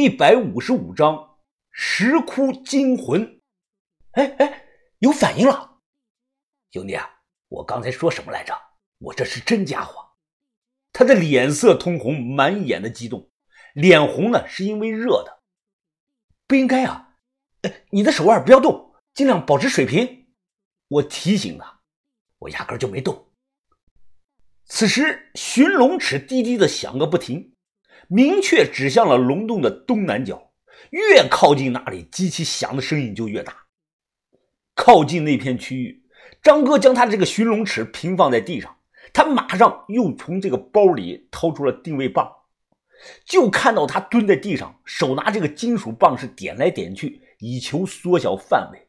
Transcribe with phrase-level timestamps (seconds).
[0.00, 1.38] 一百五十五章
[1.72, 3.40] 石窟惊魂。
[4.12, 4.64] 哎哎，
[5.00, 5.80] 有反应了，
[6.70, 7.04] 兄弟啊！
[7.48, 8.54] 我刚才说什么来着？
[8.98, 10.10] 我这是真家伙。
[10.92, 13.28] 他的脸色通红，满眼的激动，
[13.74, 15.42] 脸红呢是因为热的。
[16.46, 17.16] 不应该啊！
[17.90, 20.28] 你的手腕不要动，尽量保持水平。
[20.86, 21.80] 我提醒他，
[22.38, 23.32] 我压根就没动。
[24.64, 27.56] 此时，寻龙尺滴滴的响个不停，
[28.08, 30.52] 明确指向了龙洞的东南角。
[30.90, 33.66] 越靠近那里，机器响的声音就越大。
[34.74, 36.04] 靠近那片区域，
[36.42, 38.78] 张哥将他的这个寻龙尺平放在地上，
[39.12, 42.32] 他马上又从这个包里掏出了定位棒，
[43.24, 48.88] 就看到他蹲在地上，手拿这个金属棒是点来点去，以求缩小范围。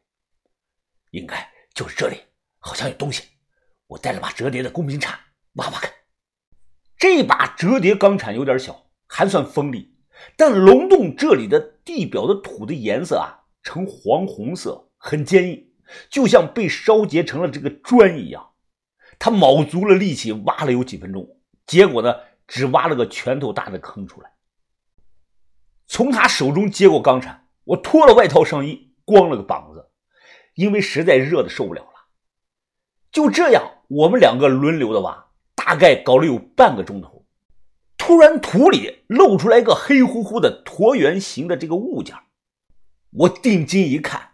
[1.10, 2.16] 应该就是这里，
[2.60, 3.24] 好像有东西。
[3.88, 5.18] 我带了把折叠的工兵铲。
[5.54, 5.92] 挖挖看，
[6.96, 8.89] 这把折叠钢铲有点小，
[9.20, 9.92] 还算锋利，
[10.34, 15.72] 但龙洞这里的地表的土的颜色啊，呈黄红色，很坚硬，
[16.08, 18.52] 就像被烧结成了这个砖一样。
[19.18, 21.28] 他卯足了力气挖了有几分钟，
[21.66, 22.14] 结果呢，
[22.48, 24.32] 只挖了个拳头大的坑出来。
[25.86, 29.90] 从他手中接过钢铲，我脱了外套上衣，光了个膀子，
[30.54, 32.08] 因为实在热的受不了了。
[33.12, 35.26] 就这样，我们两个轮流的挖。
[35.54, 37.19] 大概搞了有半个钟头，
[38.10, 42.16] 突然土里露出来个黑乎乎的椭圆形的这个物件
[43.10, 44.32] 我定睛一看，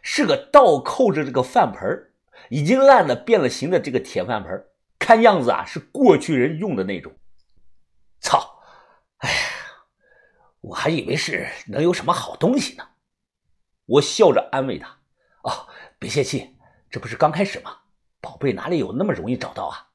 [0.00, 2.14] 是个倒扣着这个饭盆
[2.48, 4.64] 已经烂的变了形的这个铁饭盆
[4.98, 7.12] 看样子啊是过去人用的那种。
[8.22, 8.62] 操！
[9.18, 9.36] 哎呀，
[10.62, 12.88] 我还以为是能有什么好东西呢。
[13.84, 14.96] 我笑着安慰他
[15.44, 16.56] ：“哦，别泄气，
[16.90, 17.76] 这不是刚开始吗？
[18.22, 19.88] 宝贝哪里有那么容易找到啊？”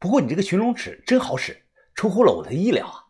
[0.00, 1.62] 不过你这个寻龙尺真好使，
[1.94, 3.06] 出乎了我的意料啊！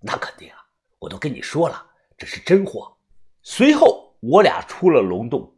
[0.00, 0.56] 那肯定啊，
[0.98, 1.86] 我都跟你说了，
[2.16, 2.96] 这是真货。
[3.42, 5.56] 随后我俩出了龙洞，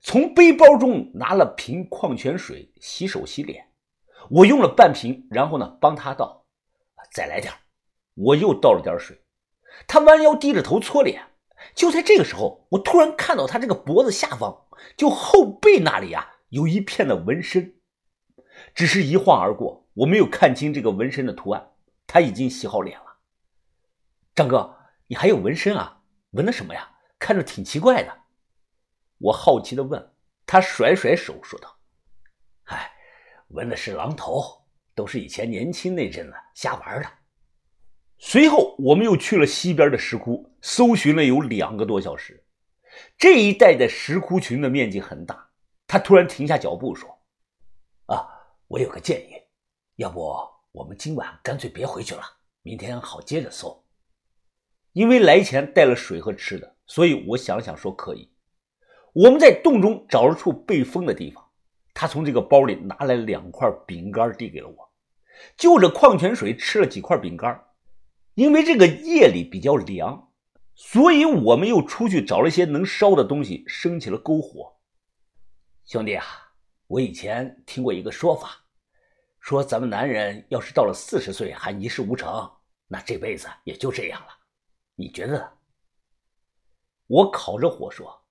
[0.00, 3.68] 从背包中拿了瓶矿泉水洗手洗脸。
[4.30, 6.44] 我用了半瓶，然后呢帮他倒，
[7.12, 7.52] 再来点
[8.14, 9.22] 我又倒了点水。
[9.86, 11.26] 他弯腰低着头搓脸。
[11.74, 14.64] 就在这个时候，我突然看到他这个脖子下方，
[14.96, 17.74] 就后背那里啊，有一片的纹身，
[18.74, 19.86] 只是一晃而过。
[19.92, 21.69] 我没有看清这个纹身的图案，
[22.12, 23.18] 他已经洗好脸了。
[24.34, 24.76] 张哥，
[25.06, 26.02] 你还有纹身啊？
[26.32, 26.90] 纹的什么呀？
[27.20, 28.22] 看着挺奇怪的。
[29.18, 30.12] 我好奇的问
[30.44, 31.78] 他，甩甩手说道
[32.66, 32.90] ：“哎，
[33.50, 37.08] 纹的是狼头，都是以前年轻那阵子瞎玩的。”
[38.18, 42.44] 随后，我们又去了西边的石窟，搜寻了有两个多小时。
[43.16, 45.48] 这一带的石窟群的面积很大。
[45.86, 47.08] 他突然停下脚步说
[48.06, 48.26] ：“啊，
[48.66, 49.34] 我有个建议。”
[49.94, 50.28] 要不
[50.72, 52.22] 我们今晚干脆别回去了，
[52.62, 53.84] 明天好接着搜。
[54.92, 58.30] 因为来前带了水和吃的，所以我想了想说可以。
[59.12, 61.44] 我们在洞中找了处被封的地方，
[61.92, 64.92] 他从这个包里拿来两块饼干递给了我，
[65.56, 67.64] 就着矿泉水吃了几块饼干。
[68.34, 70.30] 因为这个夜里比较凉，
[70.76, 74.76] 所以我们又出去找了一些能烧的东西，生起了篝火。
[75.84, 76.24] 兄弟啊，
[76.86, 78.59] 我以前听过一个说法。
[79.40, 82.48] 说咱们男人要是到了四十岁还一事无成，
[82.86, 84.28] 那这辈子也就这样了。
[84.94, 85.50] 你觉得呢？
[87.06, 88.24] 我烤着火说：“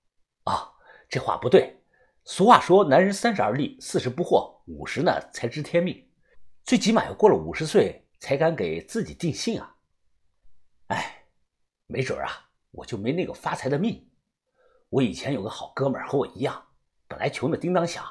[0.44, 0.72] 啊，
[1.08, 1.76] 这话不对。
[2.24, 6.08] 俗话说，男人三十而立，四十不惑，五十呢才知天命。
[6.64, 9.76] 最起码要过了五十岁才敢给自己定性啊。
[10.86, 11.26] 哎，
[11.86, 14.08] 没准啊，我就没那个发财的命。
[14.88, 16.68] 我以前有个好哥们和我一样，
[17.08, 18.04] 本来穷的叮当响。”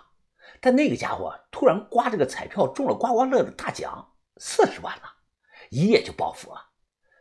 [0.61, 5.03] 但那个家伙突然刮这个彩票中了刮刮乐的大奖，四十万了，
[5.69, 6.69] 一夜就暴富了。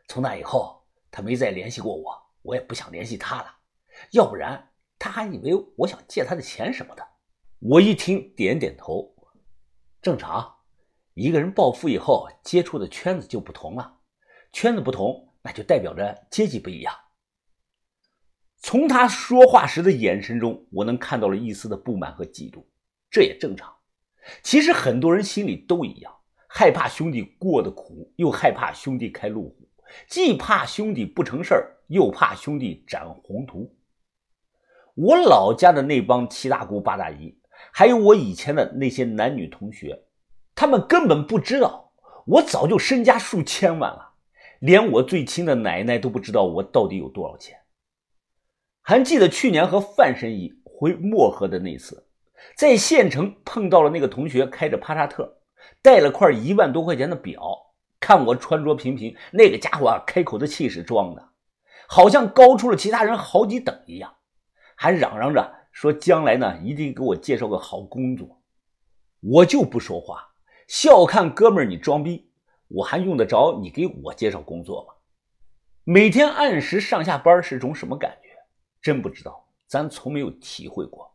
[0.09, 3.55] 从那以后，他没再联系过我，我也不想联系他了。
[4.13, 7.07] 要不然他还以为我想借他的钱什么的。
[7.61, 9.15] 我一听，点点头，
[10.01, 10.57] 正常。
[11.15, 13.99] 一个人暴富以后，接触的圈子就不同了，
[14.53, 16.95] 圈子不同，那就代表着阶级不一样。
[18.61, 22.65] 从他说话时的眼神中，我能看到了一丝的不满和嫉妒。
[23.11, 23.73] 这也正常。
[24.43, 26.13] 其实很多人心里都一样，
[26.47, 29.69] 害怕兄弟过得苦，又害怕兄弟开路虎，
[30.07, 33.75] 既怕兄弟不成事儿，又怕兄弟展宏图。
[34.95, 37.39] 我老家的那帮七大姑八大姨，
[37.73, 40.05] 还有我以前的那些男女同学，
[40.55, 41.93] 他们根本不知道
[42.27, 44.15] 我早就身家数千万了，
[44.59, 47.57] 连我最亲的奶奶都不知道我到底有多少钱。
[48.83, 52.08] 还记得去年和范神医回漠河的那次。
[52.57, 55.39] 在县城碰到了那个同学，开着帕萨特，
[55.83, 57.41] 带了块一万多块钱的表。
[58.01, 61.29] 看我穿着平平，那个家伙啊，开口的气势装的，
[61.89, 64.15] 好像高出了其他人好几等一样，
[64.77, 68.41] 还嚷嚷着说将来呢一定给我介绍个好工作。
[69.21, 70.29] 我就不说话，
[70.69, 72.31] 笑看哥们儿你装逼，
[72.69, 74.95] 我还用得着你给我介绍工作吗？
[75.83, 78.29] 每天按时上下班是种什么感觉？
[78.81, 81.08] 真不知道，咱从没有体会过。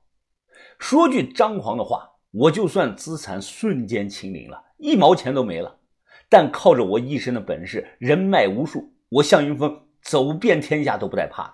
[0.83, 5.79] 说句张狂的话，我就算资产瞬间清零了，一毛钱都没了，
[6.27, 11.53] 但靠着我一身的本事，人脉无数，我向云峰走遍天下都不带怕的。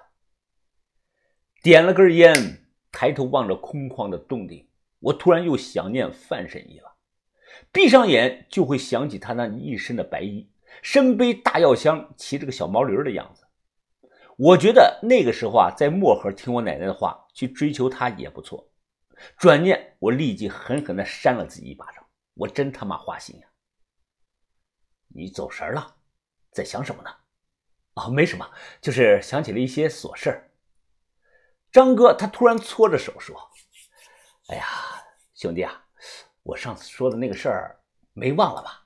[1.62, 2.34] 点了根烟，
[2.92, 4.68] 抬头望着空旷的洞顶，
[5.00, 6.96] 我突然又想念范神医了。
[7.72, 10.50] 闭上眼就会想起他那一身的白衣，
[10.82, 13.44] 身背大药箱，骑着个小毛驴的样子。
[14.38, 18.66] 我觉得那个时候啊，在漠河听我奶奶的话，去追求他也不错。
[19.38, 22.06] 转念，我立即狠狠地扇了自己一巴掌。
[22.34, 23.48] 我真他妈花心呀！
[25.10, 25.98] 你走神了，
[26.52, 27.10] 在想什么呢？
[27.96, 28.50] 哦，没什么，
[28.80, 30.52] 就是想起了一些琐事
[31.72, 33.52] 张哥他突然搓着手说
[34.48, 34.66] ：“哎呀，
[35.34, 35.86] 兄弟啊，
[36.44, 37.80] 我上次说的那个事儿
[38.14, 38.86] 没忘了吧？”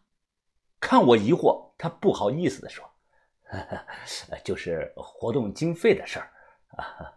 [0.82, 2.90] 看我疑惑，他不好意思地说
[4.44, 6.34] ：“就是活动经费的事儿
[6.78, 7.14] 啊。”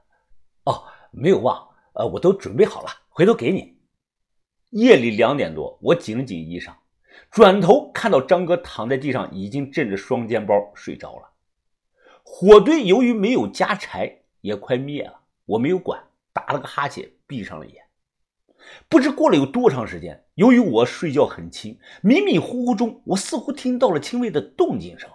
[0.66, 2.90] 哦，没有忘，呃，我都准备好了。
[3.16, 3.78] 回头给你。
[4.72, 6.74] 夜里两点多，我紧了紧衣裳，
[7.30, 11.30] 转头看到张哥躺在地上，已经枕着双肩包睡着了。
[12.22, 15.20] 火堆由于没有加柴，也快灭了。
[15.46, 15.98] 我没有管，
[16.34, 17.84] 打了个哈欠，闭上了眼。
[18.86, 25.08] 不知过了有多长时间，由于我睡觉很轻，迷迷糊糊中，我似乎听到了轻微的动静声。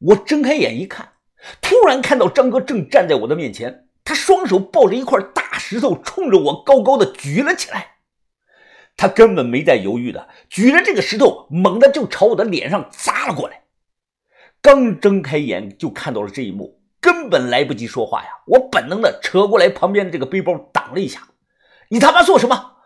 [0.00, 1.14] 我睁开眼一看，
[1.62, 3.85] 突然看到张哥正站在我的面前。
[4.06, 7.96] 他双手抱着一块大石头，冲着我高高的举了起来。
[8.96, 13.64] 他根本没在犹豫的举着这个石头，猛地就朝我的脸上砸了过来。
[14.62, 18.28] 刚睁开眼就看到了这一幕，根本来不及说话呀！
[18.46, 21.28] 我本能的扯过来旁边的这个背包挡了一下。
[21.90, 22.76] 你他妈做什么？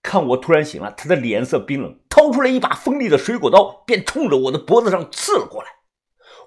[0.00, 5.68] 看我突然醒了，他的脸色冰冷，掏出来一把锋利的水果刀，便冲着我的脖子上刺了过来。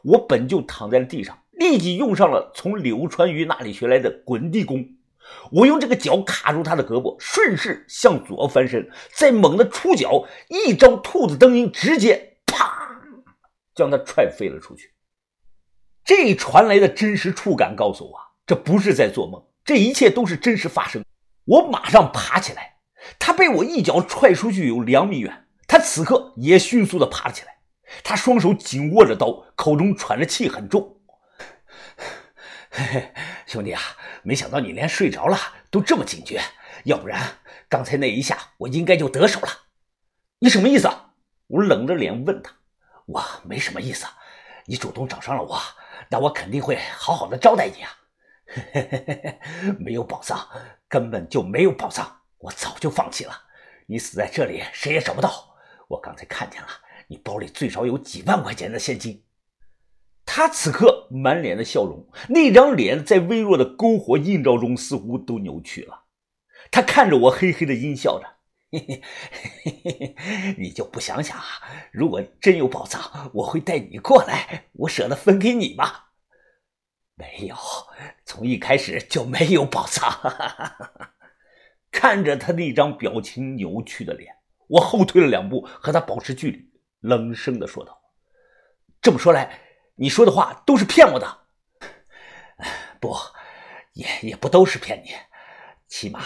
[0.04, 1.38] 我本就躺在了地上。
[1.62, 4.84] 立即用上了从柳川鱼那里学来的滚地功，
[5.52, 13.00] 我用这个脚卡住他的胳膊，顺势向左翻身，再猛地出脚，一招兔子蹬鹰，直接啪
[13.76, 14.92] 将他踹飞了出去。
[16.04, 18.18] 这传来的真实触感告诉我，
[18.48, 21.06] 这不是在做梦，这一切都是真实发生。
[21.46, 22.78] 我马上爬起来，
[23.20, 27.54] 他被我一脚踹出去有两米远，他此刻也迅速的爬了起来，
[28.04, 30.98] 他双手紧握着刀，口中喘着气很重。
[32.74, 33.14] 嘿嘿，
[33.46, 33.82] 兄弟啊，
[34.24, 35.38] 没想到你连睡着了
[35.70, 36.42] 都这么警觉，
[36.86, 37.22] 要不然
[37.68, 39.50] 刚才那一下我应该就得手了。
[40.40, 40.90] 你什么意思？
[41.48, 42.54] 我冷着脸问他。
[43.08, 44.06] 我没什么意思，
[44.68, 45.60] 你主动找上了我，
[46.10, 47.92] 那我肯定会好好的招待你啊。
[48.48, 49.40] 嘿嘿嘿嘿，
[49.78, 50.48] 没有宝藏，
[50.88, 53.38] 根本就没有宝藏，我早就放弃了。
[53.86, 55.58] 你死在这里，谁也找不到。
[55.90, 56.70] 我刚才看见了，
[57.08, 59.22] 你包里最少有几万块钱的现金。
[60.34, 66.06] 他此刻满脸的笑容，那张脸在微弱的篝火映照中似乎都扭曲了。
[66.72, 68.26] 他看着我，嘿嘿的阴笑着
[68.72, 69.02] ：“嘿嘿
[69.84, 71.44] 嘿嘿，你就不想想啊？
[71.92, 75.92] 如果真有宝藏，我会带你过来，我舍得分给你吗？
[77.16, 77.56] 没有，
[78.24, 80.10] 从一开始就没有宝藏。”
[81.92, 84.34] 看着他那张表情扭曲的脸，
[84.70, 86.70] 我后退了两步，和他保持距离，
[87.02, 88.00] 冷声的说道
[89.04, 89.60] ：“这么说来。”
[89.96, 91.40] 你说的话都是骗我的，
[93.00, 93.16] 不，
[93.94, 95.12] 也也不都是骗你。
[95.88, 96.22] 起码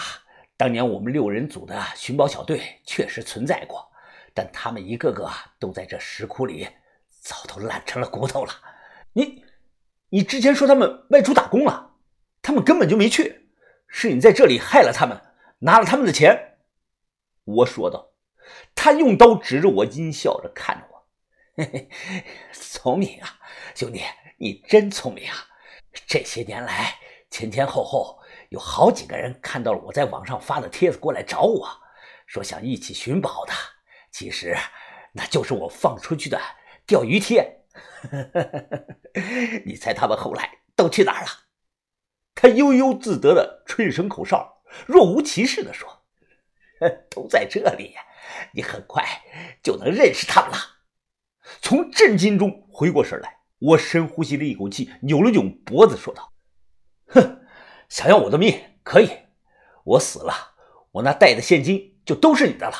[0.55, 3.85] 当年我们六人组的寻宝小队确实存在过，
[4.33, 5.29] 但他们一个个
[5.59, 6.67] 都在这石窟里，
[7.09, 8.53] 早都烂成了骨头了。
[9.13, 9.43] 你，
[10.09, 11.95] 你之前说他们外出打工了，
[12.41, 13.49] 他们根本就没去，
[13.87, 15.19] 是你在这里害了他们，
[15.59, 16.57] 拿了他们的钱。
[17.43, 18.11] 我说道。
[18.75, 20.94] 他用刀指着我，阴笑着看着我。
[21.57, 21.89] 嘿嘿，
[22.51, 23.39] 聪明啊，
[23.73, 24.01] 兄弟，
[24.37, 25.37] 你真聪明啊！
[26.05, 26.99] 这些年来，
[27.31, 28.19] 前前后后
[28.49, 31.69] 有好几个人看到了我在网上发的帖子，过来找我
[32.27, 33.53] 说想一起寻宝的。
[34.11, 34.53] 其实，
[35.13, 36.37] 那就是我放出去的
[36.85, 37.61] 钓鱼帖。
[39.65, 41.29] 你猜他们后来都去哪儿了？
[42.35, 46.05] 他悠悠自得的吹一声口哨，若无其事的说
[47.09, 47.95] ：“都在这里，
[48.53, 49.05] 你很快
[49.63, 50.57] 就能认识他们了。”
[51.61, 56.33] 从震惊中回过神来，我深呼吸了一口气，扭了扭脖子，说道
[57.07, 57.41] ：“哼，
[57.89, 59.09] 想要我的命可以，
[59.83, 60.33] 我死了，
[60.91, 62.75] 我那带的现金就都是你的了。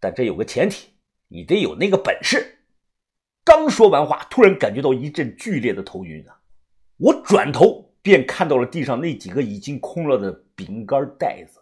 [0.00, 0.94] 但这有个前提，
[1.28, 2.58] 你得有那个本事。”
[3.44, 6.38] 刚说完话，突然感觉到一阵剧烈的头晕啊！
[6.96, 11.58] 我转头便看到了地上那几个已经空了的饼干袋子。